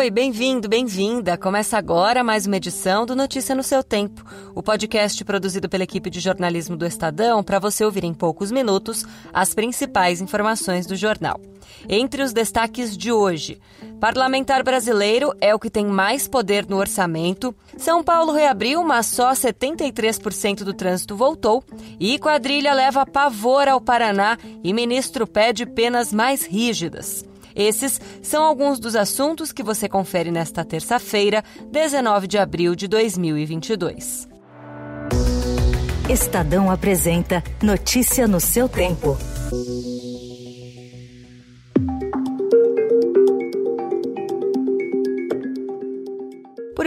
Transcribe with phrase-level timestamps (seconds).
[0.00, 1.36] Oi, bem-vindo, bem-vinda.
[1.36, 4.24] Começa agora mais uma edição do Notícia no seu Tempo,
[4.54, 9.04] o podcast produzido pela equipe de jornalismo do Estadão para você ouvir em poucos minutos
[9.30, 11.38] as principais informações do jornal.
[11.86, 13.60] Entre os destaques de hoje,
[14.00, 17.54] parlamentar brasileiro é o que tem mais poder no orçamento.
[17.76, 21.62] São Paulo reabriu, mas só 73% do trânsito voltou.
[22.00, 27.28] E quadrilha leva pavor ao Paraná e ministro pede penas mais rígidas.
[27.60, 34.26] Esses são alguns dos assuntos que você confere nesta terça-feira, 19 de abril de 2022.
[36.08, 39.14] Estadão apresenta Notícia no seu tempo.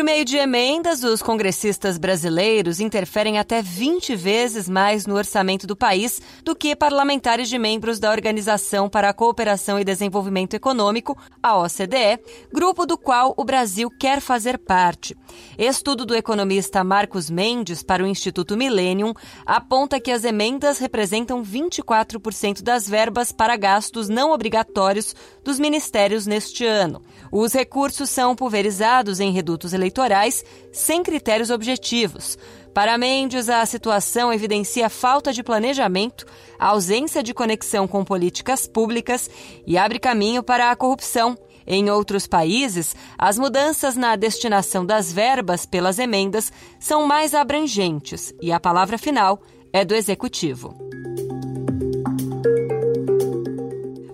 [0.04, 5.78] Por meio de emendas, os congressistas brasileiros interferem até 20 vezes mais no orçamento do
[5.78, 11.58] país do que parlamentares de membros da Organização para a Cooperação e Desenvolvimento Econômico, a
[11.58, 12.20] OCDE,
[12.52, 15.16] grupo do qual o Brasil quer fazer parte.
[15.58, 19.14] Estudo do economista Marcos Mendes para o Instituto Millennium
[19.46, 26.66] aponta que as emendas representam 24% das verbas para gastos não obrigatórios dos ministérios neste
[26.66, 27.02] ano.
[27.32, 32.38] Os recursos são pulverizados em redutos eleitorais eleitorais sem critérios objetivos.
[32.74, 36.26] Para Mendes, a situação evidencia falta de planejamento,
[36.58, 39.30] ausência de conexão com políticas públicas
[39.68, 41.38] e abre caminho para a corrupção.
[41.66, 48.52] Em outros países, as mudanças na destinação das verbas pelas emendas são mais abrangentes e
[48.52, 49.40] a palavra final
[49.72, 51.03] é do executivo.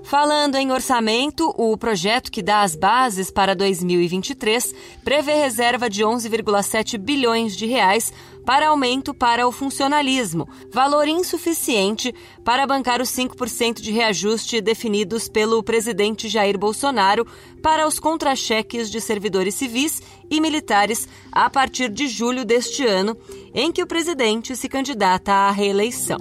[0.10, 6.98] Falando em orçamento, o projeto que dá as bases para 2023 prevê reserva de 11,7
[6.98, 8.12] bilhões de reais
[8.44, 12.12] para aumento para o funcionalismo, valor insuficiente
[12.44, 17.24] para bancar os 5% de reajuste definidos pelo presidente Jair Bolsonaro
[17.62, 23.16] para os contra-cheques de servidores civis e militares a partir de julho deste ano,
[23.54, 26.18] em que o presidente se candidata à reeleição.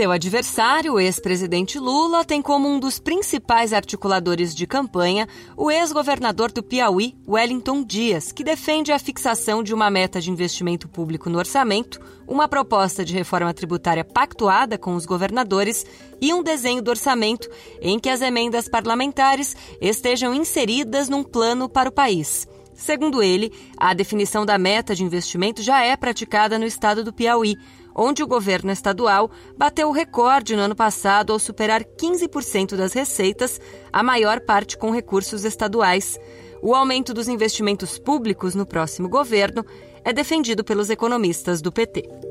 [0.00, 6.50] Seu adversário, o ex-presidente Lula, tem como um dos principais articuladores de campanha o ex-governador
[6.50, 11.36] do Piauí, Wellington Dias, que defende a fixação de uma meta de investimento público no
[11.36, 15.84] orçamento, uma proposta de reforma tributária pactuada com os governadores
[16.18, 17.46] e um desenho do orçamento
[17.82, 22.48] em que as emendas parlamentares estejam inseridas num plano para o país.
[22.72, 27.58] Segundo ele, a definição da meta de investimento já é praticada no estado do Piauí
[27.94, 33.60] onde o governo estadual bateu o recorde no ano passado ao superar 15% das receitas,
[33.92, 36.18] a maior parte com recursos estaduais.
[36.62, 39.64] O aumento dos investimentos públicos no próximo governo
[40.04, 42.29] é defendido pelos economistas do PT.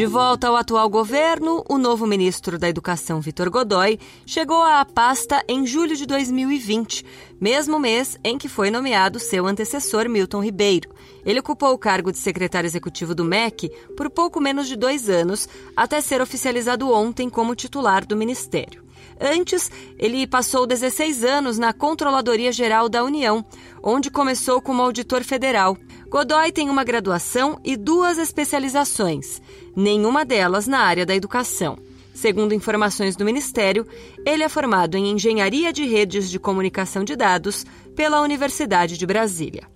[0.00, 5.44] De volta ao atual governo, o novo ministro da Educação, Vitor Godoy, chegou à pasta
[5.46, 7.04] em julho de 2020,
[7.38, 10.88] mesmo mês em que foi nomeado seu antecessor, Milton Ribeiro.
[11.22, 15.46] Ele ocupou o cargo de secretário executivo do MEC por pouco menos de dois anos,
[15.76, 18.82] até ser oficializado ontem como titular do ministério.
[19.20, 23.44] Antes, ele passou 16 anos na Controladoria Geral da União,
[23.82, 25.76] onde começou como auditor federal.
[26.08, 29.40] Godoy tem uma graduação e duas especializações,
[29.76, 31.78] nenhuma delas na área da educação.
[32.14, 33.86] Segundo informações do Ministério,
[34.26, 37.64] ele é formado em Engenharia de Redes de Comunicação de Dados
[37.94, 39.66] pela Universidade de Brasília.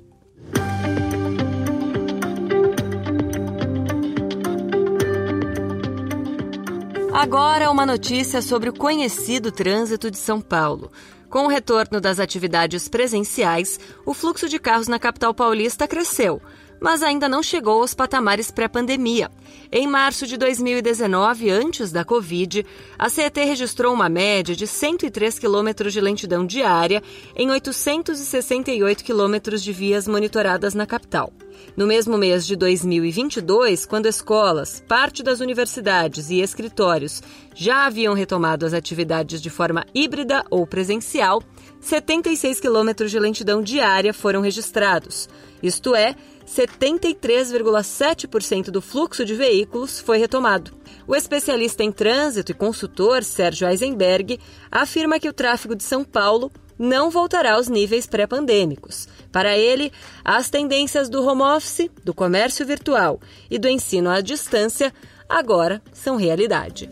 [7.14, 10.90] Agora, uma notícia sobre o conhecido trânsito de São Paulo.
[11.30, 16.42] Com o retorno das atividades presenciais, o fluxo de carros na capital paulista cresceu,
[16.84, 19.30] mas ainda não chegou aos patamares pré-pandemia.
[19.72, 22.62] Em março de 2019, antes da Covid,
[22.98, 27.02] a CET registrou uma média de 103 quilômetros de lentidão diária
[27.34, 31.32] em 868 quilômetros de vias monitoradas na capital.
[31.74, 37.22] No mesmo mês de 2022, quando escolas, parte das universidades e escritórios
[37.54, 41.42] já haviam retomado as atividades de forma híbrida ou presencial,
[41.80, 45.30] 76 quilômetros de lentidão diária foram registrados.
[45.62, 46.14] Isto é,
[46.46, 50.72] 73,7% do fluxo de veículos foi retomado.
[51.06, 54.38] O especialista em trânsito e consultor Sérgio Eisenberg
[54.70, 59.08] afirma que o tráfego de São Paulo não voltará aos níveis pré-pandêmicos.
[59.30, 59.92] Para ele,
[60.24, 63.20] as tendências do home office, do comércio virtual
[63.50, 64.92] e do ensino à distância
[65.28, 66.88] agora são realidade.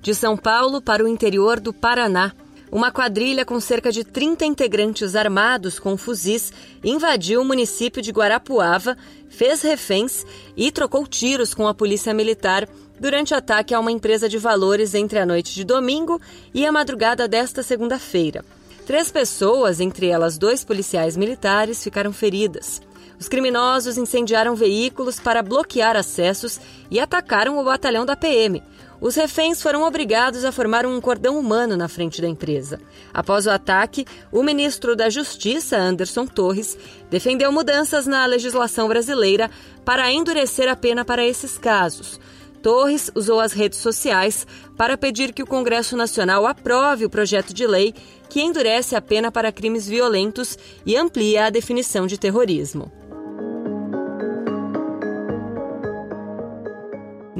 [0.00, 2.32] De São Paulo para o interior do Paraná,
[2.72, 6.50] uma quadrilha com cerca de 30 integrantes armados com fuzis
[6.82, 8.96] invadiu o município de Guarapuava,
[9.28, 10.24] fez reféns
[10.56, 12.66] e trocou tiros com a polícia militar
[12.98, 16.18] durante ataque a uma empresa de valores entre a noite de domingo
[16.54, 18.42] e a madrugada desta segunda-feira.
[18.86, 22.80] Três pessoas, entre elas dois policiais militares, ficaram feridas.
[23.20, 26.58] Os criminosos incendiaram veículos para bloquear acessos
[26.90, 28.62] e atacaram o batalhão da PM,
[29.02, 32.80] os reféns foram obrigados a formar um cordão humano na frente da empresa.
[33.12, 36.78] Após o ataque, o ministro da Justiça, Anderson Torres,
[37.10, 39.50] defendeu mudanças na legislação brasileira
[39.84, 42.20] para endurecer a pena para esses casos.
[42.62, 44.46] Torres usou as redes sociais
[44.76, 47.92] para pedir que o Congresso Nacional aprove o projeto de lei
[48.28, 50.56] que endurece a pena para crimes violentos
[50.86, 53.01] e amplia a definição de terrorismo.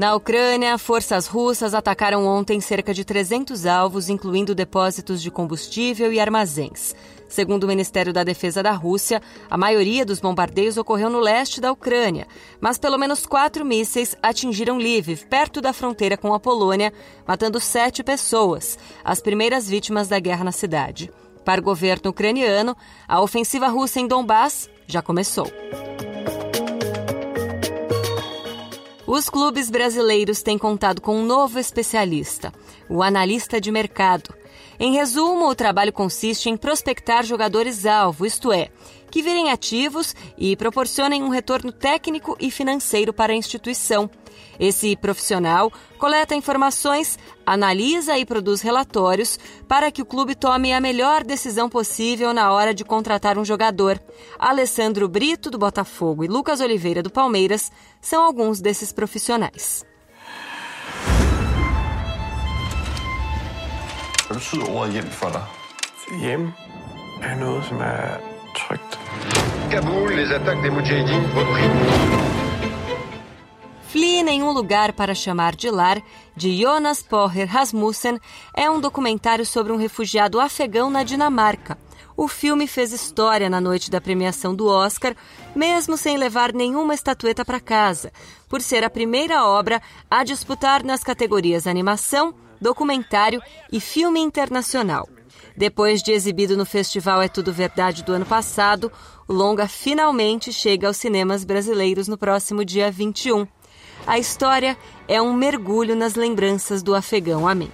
[0.03, 6.19] Na Ucrânia, forças russas atacaram ontem cerca de 300 alvos, incluindo depósitos de combustível e
[6.19, 6.93] armazéns.
[7.29, 11.71] Segundo o Ministério da Defesa da Rússia, a maioria dos bombardeios ocorreu no leste da
[11.71, 12.27] Ucrânia,
[12.59, 16.91] mas pelo menos quatro mísseis atingiram Lviv, perto da fronteira com a Polônia,
[17.25, 21.09] matando sete pessoas, as primeiras vítimas da guerra na cidade.
[21.45, 22.75] Para o governo ucraniano,
[23.07, 25.49] a ofensiva russa em Donbass já começou.
[29.13, 32.51] Os clubes brasileiros têm contado com um novo especialista,
[32.89, 34.33] o analista de mercado.
[34.83, 38.67] Em resumo, o trabalho consiste em prospectar jogadores-alvo, isto é,
[39.09, 44.09] que virem ativos e proporcionem um retorno técnico e financeiro para a instituição.
[44.59, 49.39] Esse profissional coleta informações, analisa e produz relatórios
[49.69, 53.97] para que o clube tome a melhor decisão possível na hora de contratar um jogador.
[54.37, 57.71] Alessandro Brito, do Botafogo, e Lucas Oliveira, do Palmeiras,
[58.01, 59.85] são alguns desses profissionais.
[64.33, 65.45] Hvad betyder ordet hjem for dig?
[66.21, 66.53] Hjem
[67.21, 68.17] er noget, som er
[68.55, 68.99] trygt.
[69.71, 71.69] Kaboul, les attaques des Moudjahidines repris.
[73.91, 75.97] Flee Nenhum Lugar para Chamar de Lar,
[76.35, 78.19] de Jonas Porrer Rasmussen,
[78.53, 81.77] é um documentário sobre um refugiado afegão na Dinamarca.
[82.17, 85.15] O filme fez história na noite da premiação do Oscar,
[85.55, 88.11] mesmo sem levar nenhuma estatueta para casa,
[88.49, 92.33] por ser a primeira obra a disputar nas categorias animação,
[92.63, 93.39] documentário
[93.71, 95.07] e filme internacional.
[95.55, 98.91] Depois de exibido no Festival É Tudo Verdade do ano passado,
[99.27, 103.45] o longa finalmente chega aos cinemas brasileiros no próximo dia 21.
[104.07, 104.75] A história
[105.07, 107.71] é um mergulho nas lembranças do afegão Amém.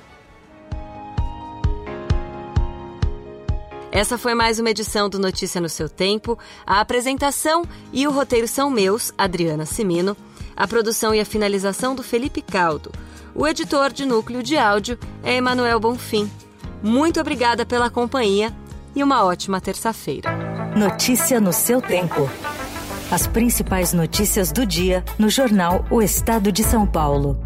[3.91, 6.37] Essa foi mais uma edição do Notícia no seu tempo.
[6.65, 10.15] A apresentação e o roteiro são meus, Adriana Simino.
[10.55, 12.91] A produção e a finalização do Felipe Caldo.
[13.35, 16.29] O editor de núcleo de áudio é Emanuel Bonfim.
[16.81, 18.53] Muito obrigada pela companhia
[18.95, 20.31] e uma ótima terça-feira.
[20.75, 22.27] Notícia no seu tempo.
[23.11, 27.39] As principais notícias do dia no jornal O Estado de São Paulo.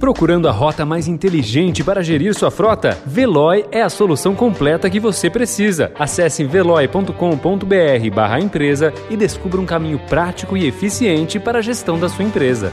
[0.00, 2.98] Procurando a rota mais inteligente para gerir sua frota?
[3.06, 5.92] Veloy é a solução completa que você precisa.
[5.98, 12.72] Acesse veloy.com.br/empresa e descubra um caminho prático e eficiente para a gestão da sua empresa.